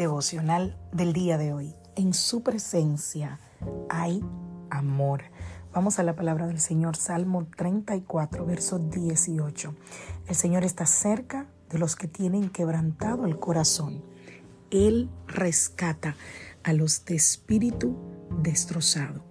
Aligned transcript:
Devocional 0.00 0.78
del 0.92 1.12
día 1.12 1.36
de 1.36 1.52
hoy. 1.52 1.74
En 1.94 2.14
su 2.14 2.42
presencia 2.42 3.38
hay 3.90 4.24
amor. 4.70 5.24
Vamos 5.74 5.98
a 5.98 6.02
la 6.02 6.16
palabra 6.16 6.46
del 6.46 6.58
Señor, 6.58 6.96
Salmo 6.96 7.46
34, 7.54 8.46
verso 8.46 8.78
18. 8.78 9.74
El 10.26 10.34
Señor 10.34 10.64
está 10.64 10.86
cerca 10.86 11.48
de 11.68 11.78
los 11.78 11.96
que 11.96 12.08
tienen 12.08 12.48
quebrantado 12.48 13.26
el 13.26 13.38
corazón. 13.38 14.02
Él 14.70 15.10
rescata 15.26 16.16
a 16.62 16.72
los 16.72 17.04
de 17.04 17.16
espíritu 17.16 17.94
destrozado. 18.42 19.22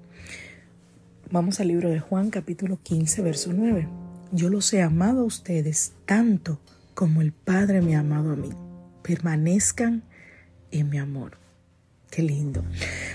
Vamos 1.31 1.59
al 1.59 1.69
libro 1.69 1.89
de 1.89 1.99
Juan 1.99 2.29
capítulo 2.29 2.77
15, 2.83 3.23
verso 3.23 3.53
9. 3.53 3.89
Yo 4.33 4.49
los 4.49 4.71
he 4.71 4.83
amado 4.83 5.21
a 5.21 5.25
ustedes 5.25 5.93
tanto 6.05 6.59
como 6.93 7.23
el 7.23 7.31
Padre 7.31 7.81
me 7.81 7.95
ha 7.95 8.01
amado 8.01 8.33
a 8.33 8.35
mí. 8.35 8.51
Permanezcan 9.01 10.03
en 10.71 10.89
mi 10.89 10.97
amor. 10.97 11.37
Qué 12.09 12.21
lindo. 12.23 12.63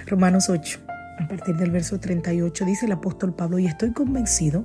Romanos 0.06 0.48
8, 0.48 0.80
a 1.18 1.28
partir 1.28 1.56
del 1.56 1.70
verso 1.70 1.98
38, 1.98 2.64
dice 2.64 2.86
el 2.86 2.92
apóstol 2.92 3.34
Pablo, 3.34 3.58
y 3.58 3.66
estoy 3.66 3.92
convencido 3.92 4.64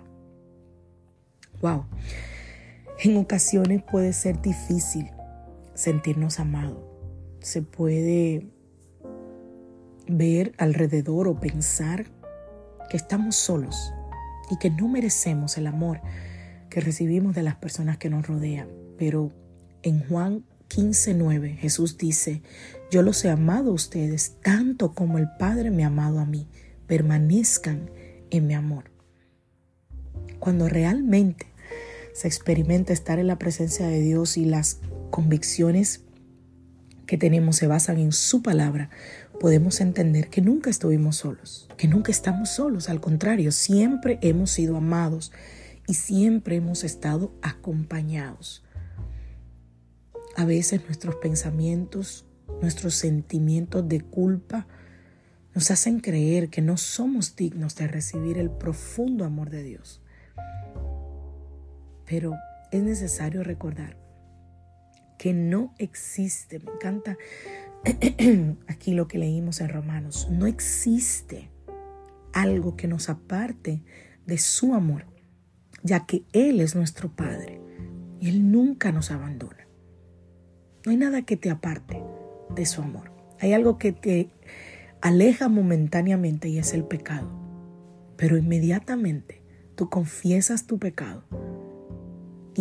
Wow. 1.61 1.85
En 3.03 3.17
ocasiones 3.17 3.81
puede 3.83 4.13
ser 4.13 4.41
difícil 4.41 5.09
sentirnos 5.73 6.39
amados. 6.39 6.79
Se 7.39 7.61
puede 7.61 8.47
ver 10.07 10.53
alrededor 10.57 11.27
o 11.27 11.39
pensar 11.39 12.05
que 12.89 12.97
estamos 12.97 13.35
solos 13.35 13.93
y 14.49 14.57
que 14.57 14.69
no 14.69 14.87
merecemos 14.87 15.57
el 15.57 15.67
amor 15.67 16.01
que 16.69 16.81
recibimos 16.81 17.35
de 17.35 17.43
las 17.43 17.55
personas 17.55 17.97
que 17.97 18.09
nos 18.09 18.27
rodean. 18.27 18.67
Pero 18.97 19.31
en 19.83 20.07
Juan 20.07 20.43
15:9 20.69 21.57
Jesús 21.57 21.97
dice, 21.97 22.41
yo 22.91 23.01
los 23.01 23.23
he 23.25 23.29
amado 23.29 23.71
a 23.71 23.73
ustedes 23.73 24.37
tanto 24.41 24.93
como 24.93 25.17
el 25.17 25.27
Padre 25.37 25.71
me 25.71 25.83
ha 25.83 25.87
amado 25.87 26.19
a 26.19 26.25
mí. 26.25 26.47
Permanezcan 26.87 27.89
en 28.29 28.47
mi 28.47 28.53
amor. 28.53 28.91
Cuando 30.39 30.67
realmente 30.67 31.50
se 32.13 32.27
experimenta 32.27 32.93
estar 32.93 33.19
en 33.19 33.27
la 33.27 33.37
presencia 33.37 33.87
de 33.87 33.99
Dios 34.01 34.37
y 34.37 34.45
las 34.45 34.79
convicciones 35.09 36.01
que 37.05 37.17
tenemos 37.17 37.57
se 37.57 37.67
basan 37.67 37.97
en 37.97 38.13
su 38.13 38.41
palabra, 38.41 38.89
podemos 39.39 39.81
entender 39.81 40.29
que 40.29 40.41
nunca 40.41 40.69
estuvimos 40.69 41.17
solos, 41.17 41.67
que 41.75 41.87
nunca 41.87 42.11
estamos 42.11 42.49
solos, 42.49 42.89
al 42.89 43.01
contrario, 43.01 43.51
siempre 43.51 44.17
hemos 44.21 44.51
sido 44.51 44.77
amados 44.77 45.31
y 45.87 45.95
siempre 45.95 46.55
hemos 46.55 46.83
estado 46.83 47.33
acompañados. 47.41 48.63
A 50.37 50.45
veces 50.45 50.85
nuestros 50.85 51.15
pensamientos, 51.15 52.25
nuestros 52.61 52.95
sentimientos 52.95 53.89
de 53.89 53.99
culpa 53.99 54.67
nos 55.53 55.69
hacen 55.69 55.99
creer 55.99 56.49
que 56.49 56.61
no 56.61 56.77
somos 56.77 57.35
dignos 57.35 57.75
de 57.75 57.87
recibir 57.87 58.37
el 58.37 58.49
profundo 58.49 59.25
amor 59.25 59.49
de 59.49 59.63
Dios. 59.63 60.01
Pero 62.11 62.37
es 62.71 62.83
necesario 62.83 63.41
recordar 63.41 63.95
que 65.17 65.33
no 65.33 65.73
existe, 65.77 66.59
me 66.59 66.69
encanta 66.69 67.17
aquí 68.67 68.93
lo 68.93 69.07
que 69.07 69.17
leímos 69.17 69.61
en 69.61 69.69
Romanos, 69.69 70.27
no 70.29 70.45
existe 70.45 71.49
algo 72.33 72.75
que 72.75 72.89
nos 72.89 73.07
aparte 73.07 73.81
de 74.25 74.37
su 74.39 74.73
amor, 74.73 75.05
ya 75.83 76.05
que 76.05 76.25
Él 76.33 76.59
es 76.59 76.75
nuestro 76.75 77.15
Padre 77.15 77.61
y 78.19 78.27
Él 78.27 78.51
nunca 78.51 78.91
nos 78.91 79.09
abandona. 79.09 79.69
No 80.85 80.91
hay 80.91 80.97
nada 80.97 81.21
que 81.21 81.37
te 81.37 81.49
aparte 81.49 82.03
de 82.53 82.65
su 82.65 82.81
amor. 82.81 83.09
Hay 83.39 83.53
algo 83.53 83.77
que 83.77 83.93
te 83.93 84.31
aleja 84.99 85.47
momentáneamente 85.47 86.49
y 86.49 86.57
es 86.57 86.73
el 86.73 86.83
pecado. 86.83 87.31
Pero 88.17 88.35
inmediatamente 88.35 89.41
tú 89.75 89.89
confiesas 89.89 90.67
tu 90.67 90.77
pecado 90.77 91.23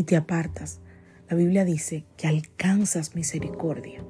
y 0.01 0.05
te 0.05 0.17
apartas. 0.17 0.81
La 1.29 1.37
Biblia 1.37 1.67
dice 1.67 2.07
que 2.17 2.27
alcanzas 2.27 3.15
misericordia. 3.15 4.03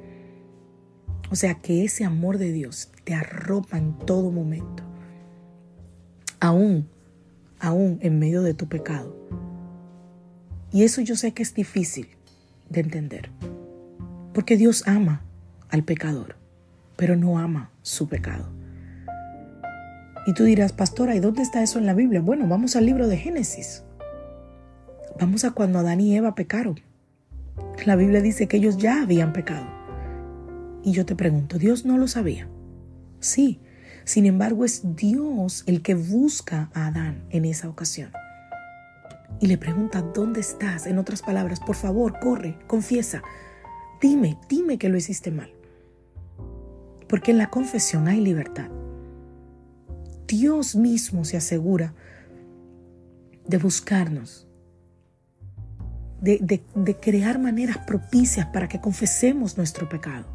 O 1.33 1.35
sea 1.35 1.55
que 1.55 1.85
ese 1.85 2.05
amor 2.05 2.39
de 2.39 2.53
Dios 2.53 2.93
te 3.03 3.13
arropa 3.13 3.77
en 3.77 3.99
todo 3.99 4.31
momento. 4.31 4.85
Aún, 6.39 6.89
aún 7.59 7.99
en 8.03 8.21
medio 8.21 8.43
de 8.43 8.55
tu 8.55 8.69
pecado. 8.69 9.17
Y 10.71 10.85
eso 10.85 11.01
yo 11.01 11.17
sé 11.17 11.33
que 11.33 11.43
es 11.43 11.55
difícil 11.55 12.09
de 12.69 12.83
entender. 12.83 13.31
Porque 14.33 14.57
Dios 14.57 14.87
ama 14.87 15.25
al 15.71 15.83
pecador, 15.83 16.37
pero 16.95 17.17
no 17.17 17.41
ama 17.41 17.73
su 17.83 18.09
pecado. 18.09 18.49
Y 20.25 20.35
tú 20.35 20.45
dirás, 20.45 20.73
pastora, 20.73 21.17
¿y 21.17 21.21
dónde 21.21 21.43
está 21.43 21.65
eso 21.65 21.81
en 21.81 21.87
la 21.87 21.95
Biblia? 21.95 22.21
Bueno, 22.21 22.47
vamos 22.47 22.77
al 22.77 22.87
libro 22.87 23.09
de 23.09 23.17
Génesis. 23.17 23.83
Vamos 25.19 25.45
a 25.45 25.51
cuando 25.51 25.79
Adán 25.79 26.01
y 26.01 26.17
Eva 26.17 26.35
pecaron. 26.35 26.81
La 27.85 27.97
Biblia 27.97 28.21
dice 28.21 28.49
que 28.49 28.59
ellos 28.59 28.77
ya 28.77 29.03
habían 29.03 29.33
pecado. 29.33 29.67
Y 30.83 30.93
yo 30.93 31.05
te 31.05 31.17
pregunto, 31.17 31.59
¿Dios 31.59 31.85
no 31.85 31.99
lo 31.99 32.09
sabía? 32.09 32.49
Sí, 33.19 33.61
sin 34.05 34.27
embargo 34.27 34.65
es 34.65 34.97
Dios 34.97 35.65
el 35.67 35.83
que 35.83 35.95
busca 35.95 36.71
a 36.75 36.87
Adán 36.87 37.25
en 37.31 37.45
esa 37.45 37.69
ocasión. 37.69 38.11
Y 39.41 39.47
le 39.47 39.59
pregunta, 39.59 40.03
¿dónde 40.03 40.41
estás? 40.41 40.87
En 40.87 40.99
otras 40.99 41.23
palabras, 41.23 41.61
por 41.61 41.77
favor, 41.77 42.19
corre, 42.21 42.59
confiesa, 42.67 43.23
Dime, 44.01 44.39
dime 44.49 44.79
que 44.79 44.89
lo 44.89 44.97
hiciste 44.97 45.31
mal. 45.31 45.53
Porque 47.07 47.33
en 47.33 47.39
la 47.39 47.51
confesión 47.51 48.09
hay 48.09 48.21
libertad. 48.21 48.71
Dios 50.27 50.75
mismo 50.75 51.25
se 51.25 51.37
asegura 51.37 51.95
de 53.47 53.59
buscarnos, 53.59 54.47
de, 56.21 56.63
crear 57.01 57.39
maneras 57.39 57.79
propicias 57.79 58.47
para 58.47 58.69
que 58.69 58.81
confesemos 58.81 59.57
nuestro 59.57 59.89
pecado. 59.89 60.27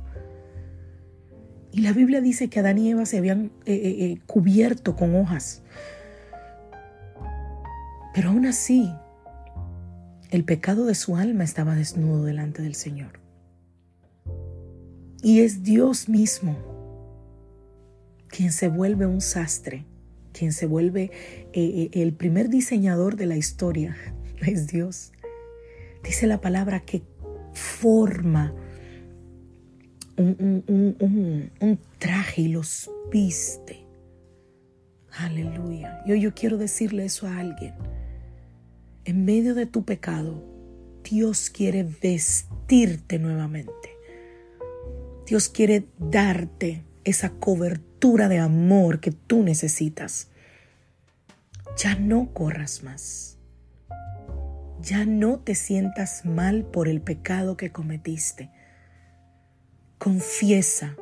Y 1.72 1.82
la 1.82 1.92
Biblia 1.92 2.22
dice 2.22 2.50
que 2.50 2.60
Adán 2.60 2.78
y 2.78 2.90
Eva 2.90 3.06
se 3.06 3.18
habían 3.18 3.52
eh, 3.66 3.74
eh, 3.74 4.06
eh, 4.06 4.20
cubierto 4.26 4.96
con 4.96 5.16
hojas. 5.16 5.62
Pero 8.14 8.30
aún 8.30 8.46
así, 8.46 8.90
el 10.32 10.46
pecado 10.46 10.86
de 10.86 10.96
su 10.96 11.18
alma 11.18 11.44
estaba 11.44 11.76
desnudo 11.76 12.24
delante 12.24 12.62
del 12.62 12.76
Señor. 12.76 13.20
Y 15.22 15.42
es 15.42 15.64
Dios 15.64 16.08
mismo 16.08 16.56
quien 18.30 18.52
se 18.52 18.68
vuelve 18.70 19.06
un 19.06 19.22
sastre, 19.22 19.86
quien 20.34 20.52
se 20.52 20.66
vuelve 20.66 21.12
el 21.54 22.14
primer 22.14 22.50
diseñador 22.50 23.16
de 23.16 23.26
la 23.26 23.38
historia. 23.38 23.96
Es 24.46 24.68
Dios. 24.68 25.14
Dice 26.06 26.28
la 26.28 26.40
palabra 26.40 26.82
que 26.82 27.02
forma 27.54 28.54
un, 30.18 31.80
traje 31.98 32.44
y 32.44 32.48
los 32.50 32.92
viste. 33.12 33.88
Aleluya. 35.12 36.04
Yo 36.06 36.34
quiero 36.36 36.58
decirle 36.58 37.06
eso 37.06 37.28
a 37.28 37.40
alguien. 37.40 37.74
En 39.04 39.26
medio 39.26 39.56
de 39.56 39.66
tu 39.66 39.84
pecado, 39.84 40.44
Dios 41.04 41.50
quiere 41.50 41.84
vestirte 41.84 43.18
nuevamente. 43.18 43.98
Dios 45.26 45.50
quiere 45.50 45.88
darte 45.98 46.84
esa 47.04 47.32
cobertura 47.32 48.30
de 48.30 48.38
amor 48.38 49.00
que 49.00 49.12
tú 49.12 49.42
necesitas. 49.42 50.30
Ya 51.78 51.96
no 51.96 52.32
corras 52.32 52.84
más. 52.84 53.35
Ya 54.86 55.04
no 55.04 55.40
te 55.40 55.56
sientas 55.56 56.26
mal 56.26 56.64
por 56.64 56.88
el 56.88 57.02
pecado 57.02 57.58
que 57.58 57.72
cometiste. 57.72 58.52
Confiesa, 59.98 60.96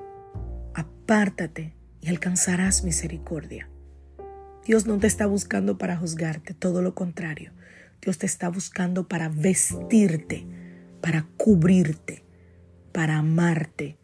apártate 0.73 1.75
y 1.99 2.07
alcanzarás 2.07 2.85
misericordia. 2.85 3.67
Dios 4.65 4.85
no 4.85 4.97
te 4.99 5.07
está 5.07 5.25
buscando 5.25 5.77
para 5.77 5.97
juzgarte, 5.97 6.53
todo 6.53 6.81
lo 6.81 6.95
contrario. 6.95 7.51
Dios 8.01 8.17
te 8.17 8.25
está 8.25 8.47
buscando 8.47 9.09
para 9.09 9.27
vestirte, 9.27 10.47
para 11.01 11.27
cubrirte, 11.35 12.23
para 12.93 13.17
amarte, 13.17 13.97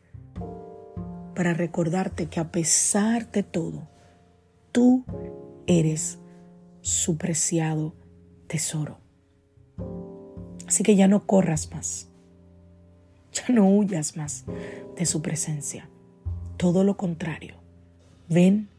para 1.36 1.54
recordarte 1.54 2.26
que 2.26 2.42
a 2.42 2.52
pesar 2.52 3.32
de 3.32 3.44
todo, 3.44 3.90
tú 4.74 5.06
eres 5.68 6.20
su 6.82 7.18
preciado 7.18 7.96
tesoro. 8.48 9.09
Así 10.70 10.84
que 10.84 10.96
ya 10.96 11.08
no 11.08 11.26
corras 11.26 11.72
más, 11.72 12.10
ya 13.34 13.52
no 13.52 13.68
huyas 13.68 14.16
más 14.16 14.46
de 14.96 15.08
su 15.08 15.24
presencia. 15.24 15.90
Todo 16.58 16.84
lo 16.84 16.96
contrario, 16.96 17.56
ven, 18.30 18.70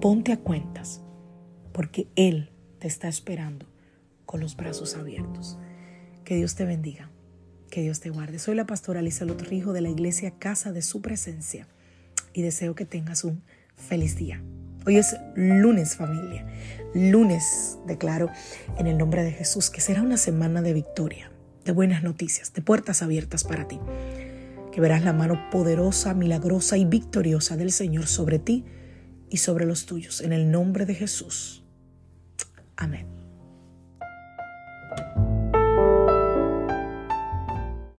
ponte 0.00 0.32
a 0.32 0.38
cuentas, 0.38 1.00
porque 1.70 2.08
Él 2.16 2.50
te 2.80 2.88
está 2.88 3.06
esperando 3.06 3.66
con 4.26 4.40
los 4.40 4.56
brazos 4.56 4.96
abiertos. 4.96 5.56
Que 6.24 6.34
Dios 6.34 6.56
te 6.56 6.64
bendiga, 6.64 7.08
que 7.70 7.82
Dios 7.82 8.00
te 8.00 8.10
guarde. 8.10 8.40
Soy 8.40 8.56
la 8.56 8.66
pastora 8.66 9.00
Lisa 9.00 9.24
Lotrijo 9.24 9.72
de 9.72 9.82
la 9.82 9.90
iglesia 9.90 10.32
Casa 10.40 10.72
de 10.72 10.82
Su 10.82 11.02
Presencia 11.02 11.68
y 12.32 12.42
deseo 12.42 12.74
que 12.74 12.84
tengas 12.84 13.22
un 13.22 13.42
feliz 13.76 14.16
día. 14.16 14.42
Hoy 14.86 14.96
es 14.96 15.16
lunes 15.34 15.96
familia. 15.96 16.46
Lunes 16.94 17.78
declaro 17.86 18.30
en 18.78 18.86
el 18.86 18.96
nombre 18.96 19.22
de 19.22 19.32
Jesús 19.32 19.70
que 19.70 19.80
será 19.80 20.02
una 20.02 20.16
semana 20.16 20.62
de 20.62 20.72
victoria, 20.72 21.30
de 21.64 21.72
buenas 21.72 22.02
noticias, 22.02 22.52
de 22.52 22.62
puertas 22.62 23.02
abiertas 23.02 23.44
para 23.44 23.68
ti. 23.68 23.78
Que 24.72 24.80
verás 24.80 25.04
la 25.04 25.12
mano 25.12 25.50
poderosa, 25.50 26.14
milagrosa 26.14 26.76
y 26.76 26.84
victoriosa 26.84 27.56
del 27.56 27.72
Señor 27.72 28.06
sobre 28.06 28.38
ti 28.38 28.64
y 29.28 29.38
sobre 29.38 29.66
los 29.66 29.86
tuyos. 29.86 30.20
En 30.20 30.32
el 30.32 30.50
nombre 30.50 30.86
de 30.86 30.94
Jesús. 30.94 31.64
Amén. 32.76 33.17